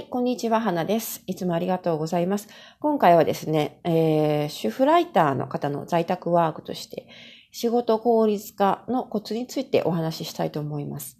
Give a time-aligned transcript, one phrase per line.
[0.00, 1.22] はい、こんにちは、花です。
[1.26, 2.48] いつもありがとうございます。
[2.78, 7.06] 今回はですね、えー、主婦ライターの方の在宅ワークとして、
[7.52, 11.18] 仕事効率化のコツについてお話ししたいと思います。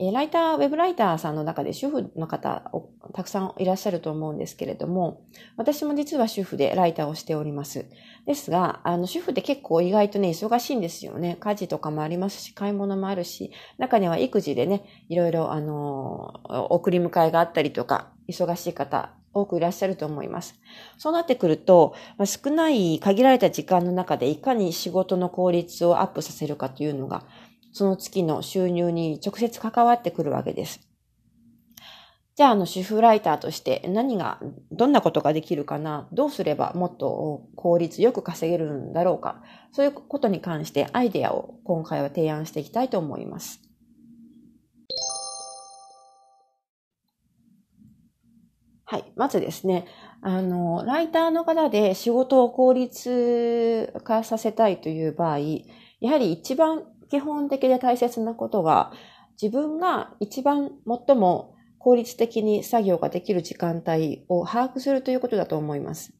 [0.00, 2.64] えライター、ウェブライターさんの中で主婦の方
[3.12, 5.22] たくさんいらっしゃると思うんですけれども、
[5.56, 7.86] 私も実は主婦でライターをしております。
[8.26, 11.36] ですが、あの、主婦って結構意外とね、忙しいんですよね。
[11.38, 16.40] 家事とかもありますし、買い物もあるし、中には育児でね、いろいろ、あの、
[16.70, 20.60] 送り迎えがあったりとか、忙しい方、多くいらっしゃると思います。
[20.98, 27.26] そうなってくると、まあ、少ない限られた時間の中でいかに仕事の効率をアップさせるかというのが
[27.74, 30.80] その月の収入に直接関わってくるわけです。
[32.36, 36.08] じゃあ、あの、主婦ライターとして何が、どんなことができるかな？
[36.12, 39.42] どうすればもっと効率よく稼げるんだろうか？
[39.72, 43.60] そういうことに関してアイデアを今回は提案していきたいと思います。
[48.84, 49.12] はい。
[49.16, 49.86] まずですね、
[50.20, 55.38] あの、ライターの方で仕事を効率化させたいという場合、
[56.00, 58.92] やはり一番基本的で大切なことは、
[59.40, 60.70] 自分が一番
[61.06, 66.14] 最も効率的に作業ができる時間帯を把握するということだと思います。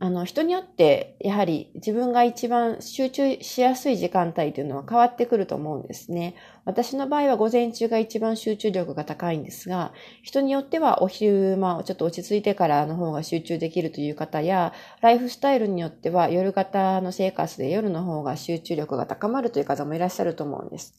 [0.00, 6.36] あの、人によって、やはり自分が一番集中しやすい時間帯というのは変わってくると思うんですね。
[6.64, 20.94] 私の場合は午前中が一番集中力が高いんですが、人によってはお昼間、ちょっと落ち着いてからの方が集中できるという方や、ライフスタイルによっては夜型の生活で夜の方が集中力が高まるという方もいらっしゃると思うんです。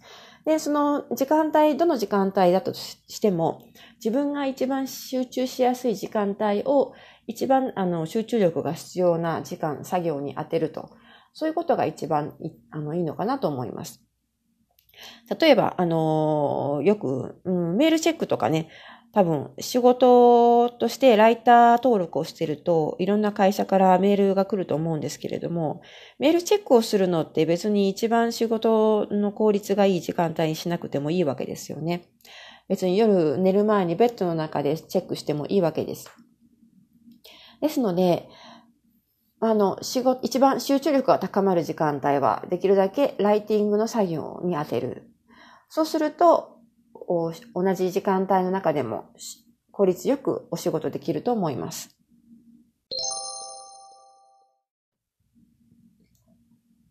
[0.46, 3.62] で、その時間帯、どの時間帯だとしても、
[4.04, 6.94] 自分が一番集中しやすい時間帯を
[7.30, 10.90] 一番あの集中力が必要な時間、作業に当てると。
[11.32, 14.02] そういうことが一番いあのいいのかなと思います。
[15.40, 18.70] 例えば、あのよく、うん、メールチェックとかね、
[19.14, 25.82] 多分仕事としてライター登録をしてるといろんな会社からメールが来ると思うんですけれども、
[26.18, 32.06] メールチェックをするのって別に一番仕事の効率がいい時間帯にしなくてもいいわけですよね。
[32.68, 36.10] 別に夜寝る前にベッドの中でチェックしてもいいわけです。
[37.62, 38.30] ですので、
[39.42, 45.10] あの、仕事、一番集中力が高まる時間帯は、できるだけライティングの作業に当てる。
[45.70, 46.58] そうすると、
[47.54, 49.06] 同じ時間帯の中でも
[49.72, 51.96] 効率よくお仕事できると思います。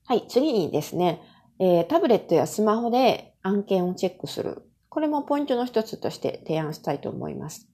[0.06, 1.20] はい、次にですね、
[1.60, 4.62] えー、タブレットやスマホで案件をチェックする。
[4.88, 7.68] これもポイントの一つとして提案したいと思います。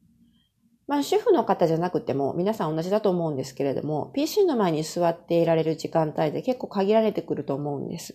[0.86, 8.14] まあ、主婦の方じゃなくても皆さん同じだと思うんですけれども、PC の前に座っていられる時間帯で結構限られてくると思うんです。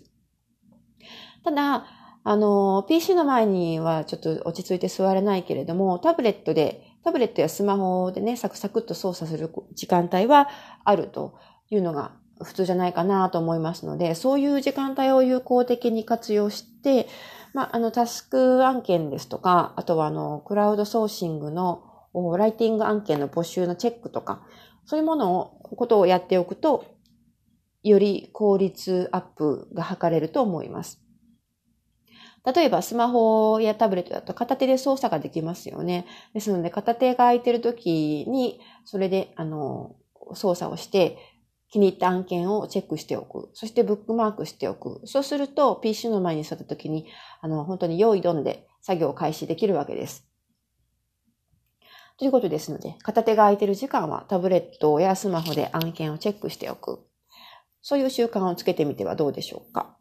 [1.43, 1.85] ただ、
[2.23, 10.49] あの、PC の前にはちょっと落ち着いて座れないけれども、タブレットで、タブレットやスマホでね、サクサクっと操作する時間帯は
[10.83, 12.11] あるというのが
[12.43, 17.07] 普通じゃないかなと思いますので、そういう時間帯を有効的に活用して、
[17.53, 21.83] まあ、あの、タスク案件ですとか、あとはあの、クラウドソーシングの
[22.37, 24.45] ライティング案件の募集のチェックとか、
[24.85, 26.85] そういうものを、ことをやっておくと、
[27.83, 31.01] より効率アップが図れると思います。
[32.45, 36.05] 例えばスマホやタブレットだと片手で操作ができますよね。
[36.33, 39.95] ですので片手が空いてる時にそれであの
[40.33, 41.17] 操作をして
[41.69, 43.49] 気に入った案件をチェックしておく。
[43.53, 45.01] そしてブックマークしておく。
[45.05, 47.07] そうすると PC の前に座った時に
[47.41, 50.28] あの本当に用意どんで作業を開始できるわけです。
[52.19, 56.99] ということですので、片手が空いてる時間はタブレットやスマホで案件をチェックしておく。
[57.81, 59.95] そういう習慣をつけてみてはどうでしょうか？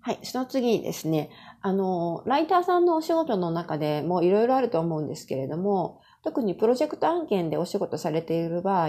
[0.00, 0.18] はい。
[0.24, 1.30] その次にですね、
[1.62, 8.88] あの、ライターさんのお仕事の中でもいろいろあると思うんですけれども、特にプロジェクト案件でお仕事されている場合、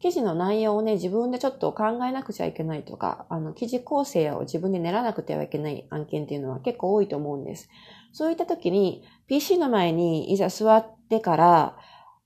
[0.00, 7.68] 記事の内容をね、自分でちょっと考えなくちゃいけないとか、あの、記事構成を自分で練らなくてはいけない案件っていうのは結構多いと思うんです。
[8.12, 11.76] そういった時に、PC の前にいざ座ってから、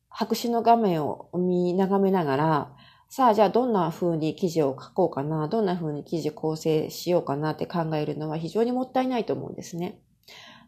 [0.08, 2.76] 白紙の画面を見眺めながら、
[3.10, 10.00] さあ、じゃあどんな風に記事を書こうかな、どんな風に記事構成しようかなって考えるのは非常にもったいないと思うんですね。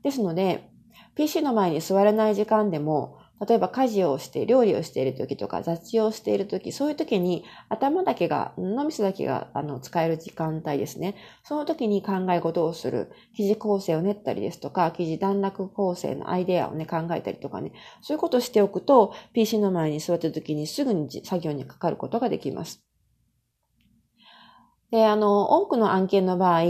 [0.02, 0.69] ですので、
[1.14, 11.14] PC の前に座れない時間でも、例えば家事をして、料理をしている時とか雑誌をしている時、そういう時に頭だけが、脳みそだけがあの使える時間帯ですね。
[11.42, 17.72] その時に考え事をする、記事構成を練ったりですとか、記事段落構成のアイデアをね、考えたりとかね、
[18.02, 22.84] そういうことをしておくと、PC の前に座った時にすぐに作業にかかることができます。
[24.90, 26.62] で、あの、多くの案件の場合、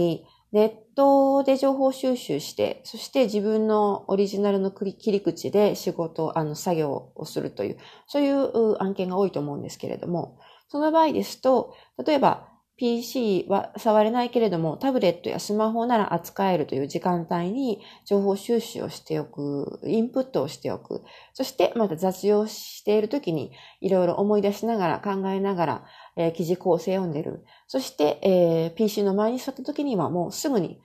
[0.53, 0.71] ネッ
[1.01, 10.39] トで情報収集して、そして自分のオリジナルの切り口で仕事、あの、作業をするという、そういう案件が多いと思うんですけれども、
[10.69, 11.75] その場合ですと、
[12.05, 21.03] 例えば PC は触れないけれども、タブレットやスマホなら扱えるという時間帯に情報収集をしておく、インプットをしておく。
[21.33, 25.85] そしてまた雑用しているときにいろいろ思い出しながら考えながら、
[26.17, 27.45] えー、記事構成を読んでる。
[27.67, 30.81] そして、えー、PC の前に座ったときにはもうすぐに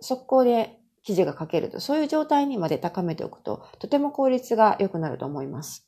[0.00, 5.86] 速攻で記事が書けると、そういう状態にまで高めておくと、とても効率が良くなると思います。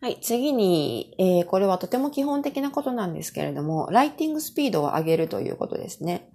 [0.00, 0.18] はい。
[0.20, 6.32] 次に、えー、これはとても基本的なことなんですけれども、ライティングスピードを上げるということですね。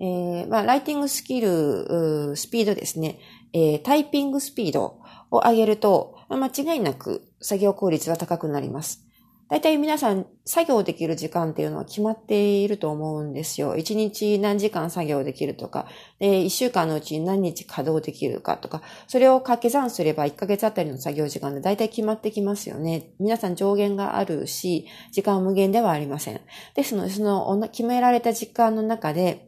[0.00, 3.18] えー、まあ、ライティングスキル、スピードですね。
[3.52, 5.00] えー、タイピングスピード
[5.30, 9.07] を上げると、間違いなく作業効率は高くなります。
[9.50, 13.76] 大体皆さん作業できる時間っていうのは決まっていると思うんですよ。
[13.76, 15.86] 一日何時間作業できるとか、
[16.20, 23.10] 一週間のうちに何日稼働できるかとか、それを掛け算すれば1ヶ月あたりの作業時間で大体決まってきますよね。
[23.18, 26.40] 皆さん上限があるし、時間は無限ではありません。
[26.74, 29.47] ですので、その決められた時間の中で、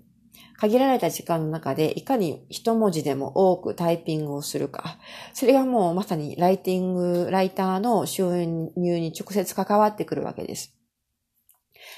[0.60, 4.98] 限られた時間の中でいかに一文字でも多くタイピングをするか。
[5.32, 10.76] それがもうまさにライティング、ライターの収入に直接関わってくるわけです。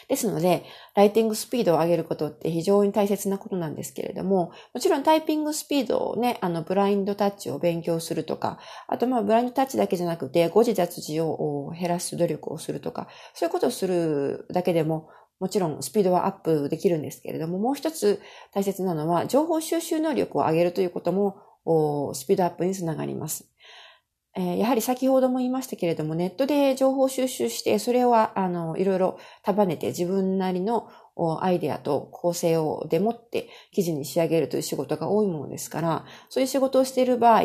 [0.09, 0.65] ですので、
[0.95, 15.09] ライティングスピードを上げることって非常に大切なことなんですけれども、もちろんタイピングスピードをね、あの、ブラインドタッチを勉強するとか、あとまあ、ブラインドタッチだけじゃなくて、誤字脱字を減らす努力をするとか、そういうことをするだけでも、
[15.43, 18.23] もちろんスピードはアップできるんですけれども、もう一つ
[18.55, 21.35] 大切なのは、情報収集能力を上げるということも、
[22.15, 23.49] スピードアップにつながります。
[24.37, 30.89] えやはり先ほども言いましたけれども、ネットで情報収集して、それをあの、いろいろ束ねて自分なりの
[31.41, 37.43] アイデアと構成をでもって記事に仕上げるという仕事が多いものですから、そういう仕事をしている場合、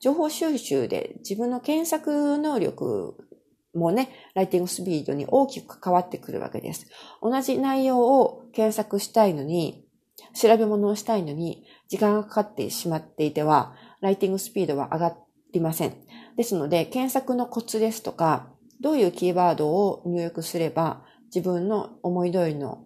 [0.00, 3.14] 情報収集で自分の検索能力
[3.76, 6.86] もね、ライティングスピードに大きく関わってくるわけです。
[7.22, 9.86] 同じ内容を検索したいのに、
[10.34, 15.16] 調べ物をしたいのに、時間がかかってしまっていては、ライティングスピードは上が
[15.52, 15.94] りません。
[16.36, 18.48] ですので、検索のコツですとか、
[18.80, 22.84] どういうキーワードを入力すれば、自分の思い通りの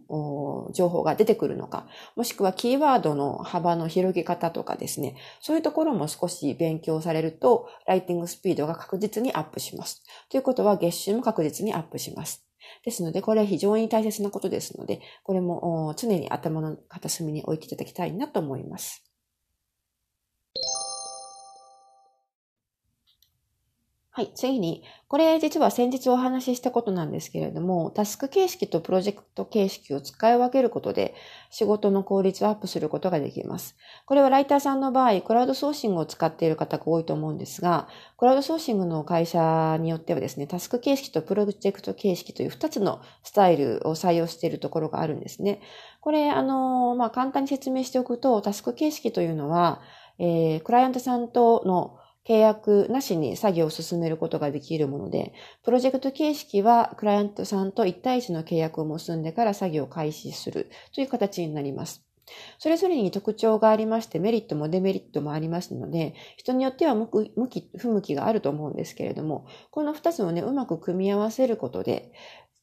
[0.73, 10.03] 情報が出てくるのか、もしくはキーワードの幅の広げ方とかですね、そういうところも少し勉強されると、ライティングスピードが確実にアップします。
[10.31, 12.47] ということは月収も確実にアップします。
[12.85, 19.10] ですので、これは非常に大切なことですので、これも常に頭の片隅に置いていただきたいなと思います。
[24.13, 31.15] はい、次に、これ実は先日お話ししたことなんですけれども、タスク形式とプロジェクト形式を使い分けることで
[31.49, 33.77] 仕事の効率をアップすることができます。
[34.07, 37.87] これはライターさんの場合、クラウドソーシングを使っている方が多いと思うんですが、
[38.17, 45.61] クラウドソーシングの会社によってはですね、タスク形式とプロジェクト形式という2つのスタイルを採用しているところがあるんですね。
[46.01, 49.81] これ、あの、まあ、簡単に説明しておくと、タスク形式というのは、
[50.19, 52.00] えー、クライアントさんとの
[52.31, 55.35] 契約なしに作業を進めることができるもので、
[55.65, 62.05] プロジェクト形式はクライアントさんと1対1の契約を結んでから作業を開始するという形になります。
[62.61, 67.09] それぞれに特徴がありまして、メリットもデメリットもありますので、人によっては向
[67.49, 72.13] き、不向きがあると思うんですけれども、この2つをね、うまく組み合わせることで、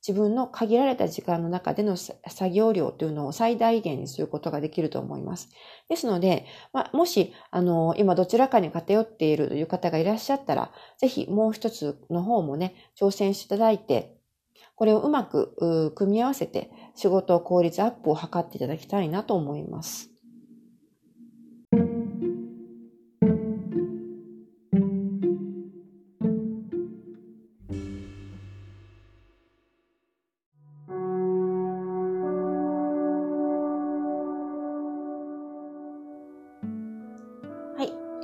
[0.06, 2.20] 自分の限られた時間の中での作
[2.52, 5.50] 業量というのを最大限にすることができると思います。
[5.90, 14.18] ですので、まあ、もし、あの、今どちらかに偏っているという方がいらっしゃったら、ぜひもう一つの方もね、挑戦していただいて、
[14.76, 20.17] これをうまく組み合わせて仕事効率アップを図っていただきたいなと思います。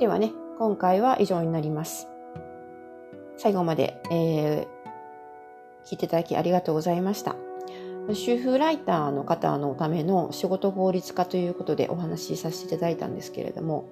[0.04, 2.08] ではね、今回は以上になります。
[3.38, 7.36] 最後まで、えー、聞いていただきありがとうございました。
[8.12, 13.86] 主婦ライターの方のための仕事効率化ということでお話しさせていただいたんですけれども、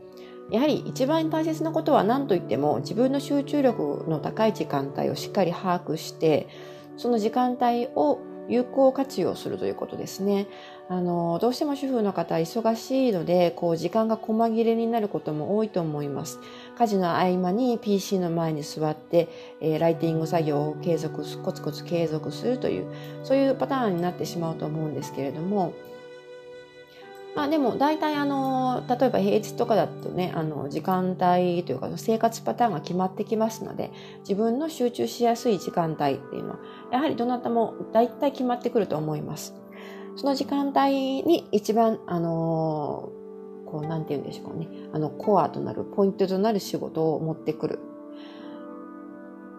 [0.50, 6.46] やはり一番大切なことは何といっても自分の集中力の高い時間帯をしっかり把握して、
[6.98, 8.18] その時間帯を
[8.50, 10.46] 有効活用するということですね。
[10.92, 16.38] あの、どうしても主婦の方忙しいので、こう、時間が細切れになることも多いと思います。
[16.76, 19.28] 家事の合間に PC の前に座って、
[19.62, 22.92] えー、ライティング作業を継続、コツコツ継続するという、
[23.24, 25.72] そういうパターンになってしまうと思うんですけれども、
[27.34, 36.58] まあでも大体あの、例えば平日とかだとね、あの、時間帯というか生活パターンが決まってきますので、自分の集中しやすい時間帯っていうのは、
[36.92, 39.61] やはりどなたも大体決まってくると思います。
[40.16, 43.10] その時間帯に一番、あの
[43.66, 44.68] こう、なんて言うんでしょうかね。
[44.92, 47.78] あの、コアとなる、ポイントとなる仕事を持ってくる。